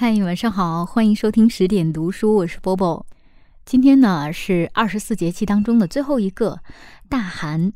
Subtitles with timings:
[0.00, 3.04] 嗨，晚上好，欢迎收听十点读书，我是波波。
[3.68, 6.60] 今天呢是二十四节气当中的最后一个
[7.06, 7.74] 大寒，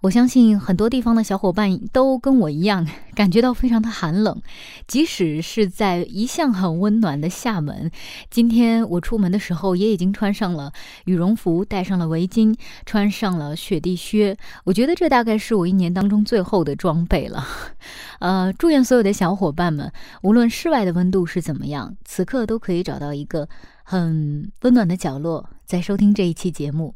[0.00, 4.40] 我相信很多地方的小伙伴都跟我一样 感觉到非常的寒冷。
[4.88, 7.90] 即使是在一向很温暖的厦门，
[8.30, 10.72] 今天我出门的时候也已经穿上了
[11.04, 12.56] 羽绒服，戴上了围巾，
[12.86, 14.38] 穿上了雪地靴。
[14.64, 17.46] 我觉得这大概是我一年当中最后的装备了。
[18.20, 19.92] 呃，祝愿所有的小伙伴们，
[20.22, 23.46] 无论室外的温度是怎么样，此刻都可以找到一个。
[23.84, 26.94] 很温暖的角落，在收听这一期节目。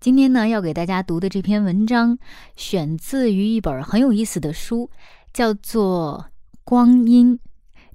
[0.00, 2.18] 今天呢，要给大家读的这篇文章，
[2.56, 4.90] 选自于一本很有意思的书，
[5.32, 6.26] 叫做
[6.64, 7.38] 《光阴：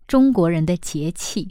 [0.07, 1.45] 中国人的节气》。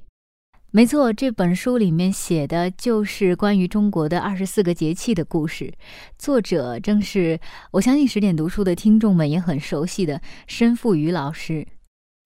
[0.72, 5.74] 没错，这本书里面写的就是关于中国的二十四个节气的故事。
[6.18, 7.38] 作者正是
[7.72, 11.66] 我相信十点读书的听众们也很熟悉的申富宇老师。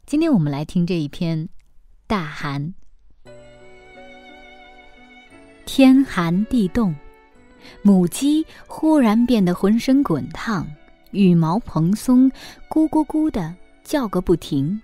[0.07, 1.49] 今天我们来听这一篇
[2.07, 2.69] 《大寒》。
[5.77, 6.95] 天寒地冻，
[7.83, 10.65] 母鸡忽然变得浑身滚烫，
[11.11, 12.31] 羽毛蓬松，
[12.69, 14.81] 咕咕咕的叫个不停。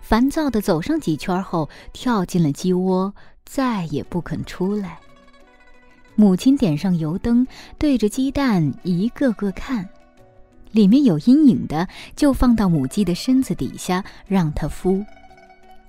[0.00, 3.12] 烦躁的走上几圈后，跳进了鸡窝，
[3.44, 4.98] 再也不肯出来。
[6.14, 9.86] 母亲点上油灯，对着鸡蛋一个个看，
[10.72, 11.86] 里面有阴影的
[12.16, 15.04] 就放到母鸡的身子底下，让它孵。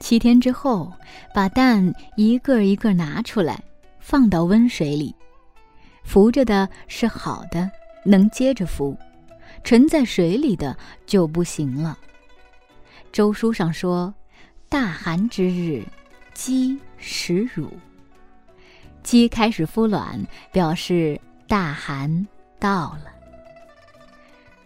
[0.02, 0.92] 七天之后，
[1.34, 3.64] 把蛋一个一个拿出来。
[4.10, 5.14] 放到温水里，
[6.06, 7.70] 浮着的是好的，
[8.06, 8.96] 能接着浮；
[9.66, 11.98] 沉在水里的就不行了。
[13.12, 14.16] 周书上说
[14.70, 15.84] ：“大寒之日，
[16.34, 17.70] 鸡食乳。”
[19.04, 22.26] 鸡开始孵卵，表示大寒
[22.60, 23.12] 到了。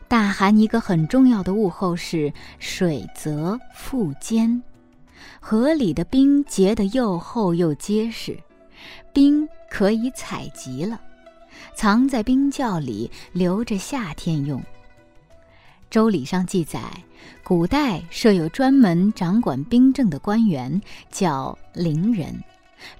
[0.08, 4.62] 大寒一个很重要的物候是水泽腹坚，
[5.40, 8.38] 河里的冰结得又厚又结实。
[9.14, 11.00] 冰可以采集了，
[11.76, 14.62] 藏在冰窖里，留着夏天用。
[15.90, 16.80] 周礼上记载，
[17.44, 22.42] 古代设有专门掌管冰政的官员，叫陵人，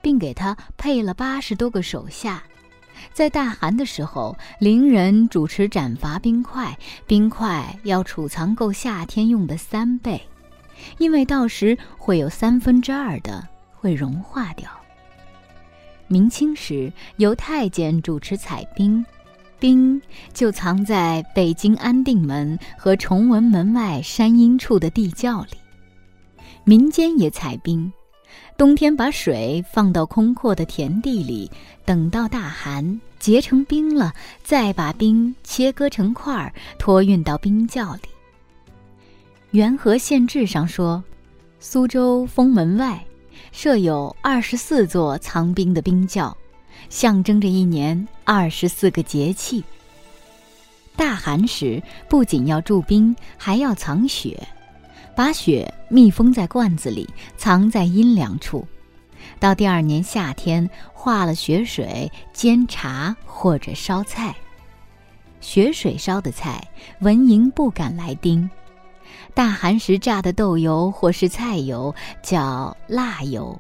[0.02, 2.44] 并给他配了八十多个手下。
[3.14, 6.78] 在大寒的时候，陵人主持斩伐冰块，
[7.08, 10.22] 冰块要储藏够夏天用的三倍，
[10.98, 14.70] 因为到时会有三分之二的会融化掉。
[16.12, 19.04] 明清时，由太监主持采冰，
[19.58, 20.02] 冰
[20.34, 25.58] 就藏在北京安定门和崇文门外山阴处的地窖里。
[26.66, 27.90] 民间也采冰，
[28.58, 31.50] 冬天把水放到空阔的田地里，
[31.86, 34.12] 等到大寒结成冰了，
[34.44, 38.02] 再把冰切割成块儿，托运到冰窖里。
[39.52, 41.02] 元和县志上说，
[41.62, 43.02] 苏州封门外。
[43.52, 46.36] 设有二十四座藏冰的冰窖，
[46.90, 49.64] 象征着一年二十四个节气。
[50.96, 54.48] 大寒时，不仅要铸冰，还要藏雪，
[55.16, 57.08] 把雪密封在罐子里，
[57.38, 58.66] 藏在阴凉处。
[59.40, 64.36] 到第二年夏天，化了雪水煎茶或者烧菜。
[65.40, 66.68] 雪水烧的菜，
[67.00, 68.50] 蚊蝇不敢来叮。
[69.34, 73.60] 大寒时榨的豆油或是菜油叫腊油，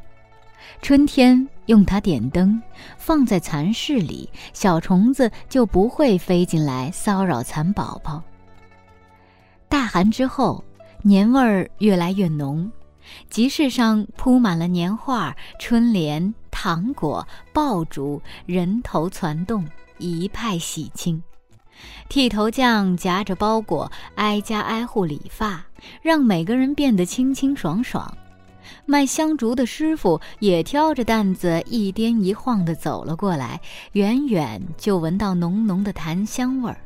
[0.81, 2.61] 春天用它点灯，
[2.97, 8.21] 放在蚕室里，小虫子就不会飞进来骚扰蚕宝宝。
[9.69, 10.63] 大寒之后，
[11.01, 12.69] 年味儿越来越浓，
[13.29, 19.65] 集市上铺满了年画、春联、糖果、爆竹，人头攒动，
[19.97, 21.21] 一派喜庆。
[22.09, 25.65] 剃头匠夹着包裹，挨家挨户理发，
[26.01, 28.17] 让每个人变得清清爽爽。
[28.85, 33.59] 卖香烛的师傅也挑着担子，一颠一晃地走了过来，
[33.93, 36.77] 远远就闻到浓浓的檀香味儿。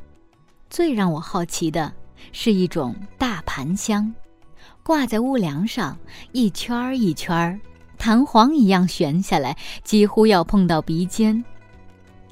[0.70, 1.92] 最让我好奇的
[2.32, 4.14] 是一种大盘香，
[4.84, 5.98] 挂在屋梁上，
[6.32, 7.60] 一圈儿一圈儿，
[7.98, 11.44] 弹簧一样悬下来，几乎要碰到鼻尖。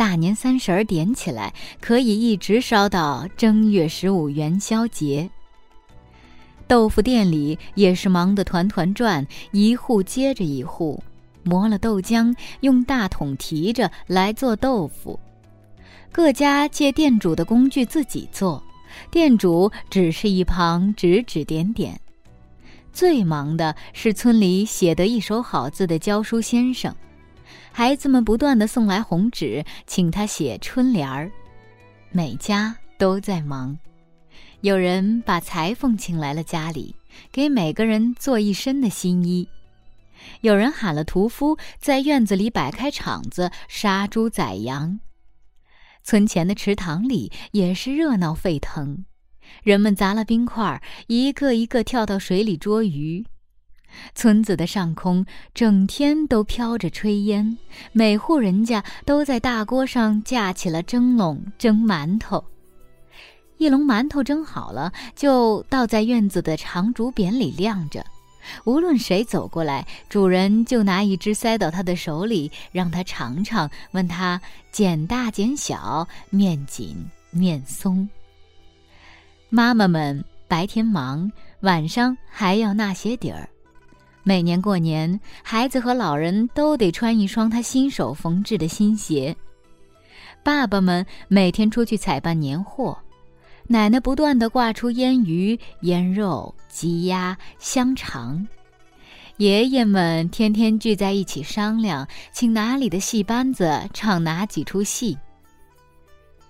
[0.03, 5.29] 大年三十儿点起来，可以一直烧到正月十五元宵节。
[6.67, 11.01] 豆腐店里也是忙得团团转，一户接着一户，
[11.43, 15.17] 磨了豆浆，用大桶提着来做豆腐。
[16.11, 18.61] 各家借店主的工具自己做，
[19.09, 21.97] 店主只是一旁指指点点。
[22.91, 26.93] 最忙的是村里写得一手好字的教书先生。
[27.75, 31.31] 孩子们不断的送来红纸，请他写春联儿。
[32.11, 33.75] 每家都在忙，
[34.61, 36.95] 有人把裁缝请来了家里，
[37.31, 39.49] 给每个人做一身的新衣。
[40.41, 44.99] 有人喊了屠夫，在院子里摆开场子杀猪宰羊。
[46.03, 49.03] 村前的池塘里也是热闹沸腾，
[49.63, 53.25] 人们砸了冰块，一个一个跳到水里捉鱼。
[54.15, 57.57] 村子的上空整天都飘着炊烟，
[57.91, 62.43] 每户人家都在大锅上架起了蒸笼蒸馒头。
[63.57, 68.05] 一笼馒头蒸好了，就倒在院子的长竹匾里晾着。
[68.65, 74.41] 无论谁走过来，主人就拿一只塞到他的手里，让他尝尝，问他
[74.71, 76.97] 剪大剪小，面紧
[77.31, 78.09] 面松。
[79.47, 81.31] 妈妈们白天忙，
[81.61, 83.47] 晚上还要纳鞋底儿。
[84.23, 89.35] 每年过年，孩子和老人都得穿一双他亲手缝制的新鞋。
[90.41, 92.97] 爸爸们每天出去采办年货。
[93.65, 98.45] 奶奶不断地挂出腌鱼、腌肉、鸡鸭、香肠，
[99.37, 105.17] 爷爷们天天聚在一起商量，请哪里的戏班子唱哪几出戏。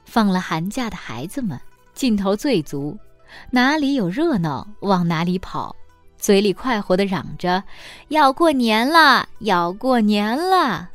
[0.05, 1.59] 放了寒假的孩子们
[1.93, 2.97] 劲头最足，
[3.51, 5.75] 哪里有热闹往哪里跑，
[6.23, 7.61] 嘴里快活地嚷着
[8.07, 10.89] ：“要过年了，要过年了！”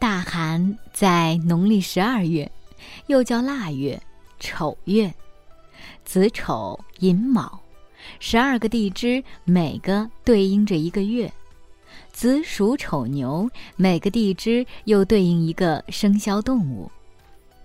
[0.00, 2.50] 大寒在农历十二月，
[3.06, 4.02] 又叫腊月。
[4.40, 5.14] 丑月，
[6.04, 7.60] 子丑寅卯，
[8.18, 11.32] 十二个地支每个对应着一个月，
[12.10, 16.90] 子鼠丑牛每个地支又对应一个生肖动物。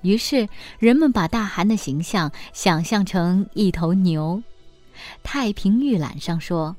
[0.04, 0.48] 于是
[0.78, 4.44] 人们把大寒的形象想象成一头牛。
[5.24, 6.76] 太平御览上说，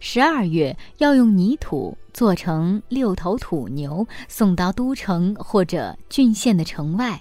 [0.00, 7.20] 十二月要用泥土做成六头土牛，送到都城或者郡县的城外。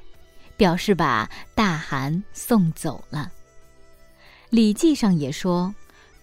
[0.57, 3.31] 表示把大寒送走了。
[4.49, 5.71] 《礼记》上也说：“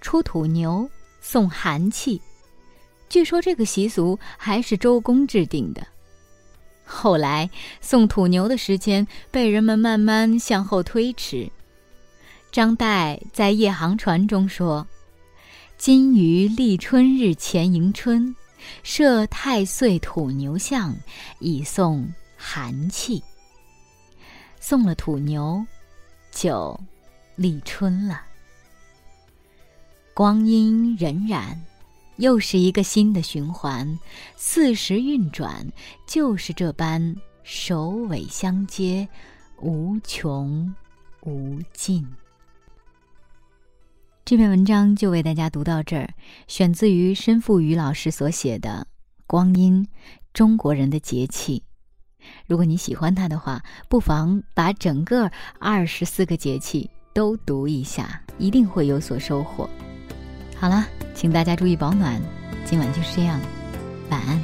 [0.02, 0.90] 出土牛
[1.20, 2.20] 送寒气。”
[3.08, 5.86] 据说这个习俗还是周公制定的。
[6.84, 7.48] 后来
[7.80, 11.48] 送土牛的时间被人们慢慢向后推迟。
[12.54, 14.86] 张岱在《夜航船》中说
[15.76, 18.32] ：“今于立春日前迎春，
[18.84, 20.94] 设太岁土牛像，
[21.40, 23.20] 以送寒气。”
[24.60, 25.66] 送了土牛，
[26.30, 26.78] 就
[27.34, 28.22] 立春了。
[30.14, 31.58] 光阴荏苒，
[32.18, 33.98] 又是一个新的循环。
[34.36, 35.66] 四时运转，
[36.06, 39.08] 就是这般首尾相接，
[39.60, 40.72] 无穷
[41.22, 42.06] 无尽。
[44.26, 46.08] 这篇文章就为大家读到这儿，
[46.48, 48.86] 选自于申富宇老师所写的
[49.26, 49.86] 《光阴：
[50.32, 51.62] 中国人的节气》。
[52.46, 55.30] 如果你喜欢它的话，不妨把整个
[55.60, 59.68] 二十四个节气都读一下，一定会有所收获。
[60.56, 62.18] 好了，请大家注意保暖，
[62.64, 63.38] 今晚就是这样，
[64.08, 64.40] 晚安。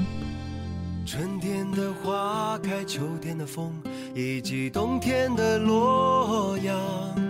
[1.06, 3.72] 春天的花开，秋天的风，
[4.14, 7.29] 以及冬天的洛阳。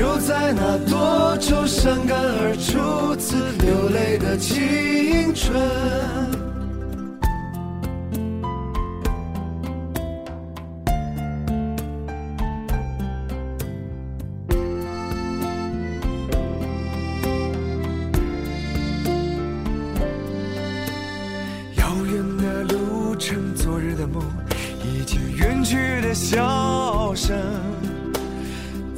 [0.00, 5.54] 就在那多愁善感而初次流泪的青春。
[21.76, 24.22] 遥远的路程昨日的梦
[24.82, 27.69] 以及远去的笑声。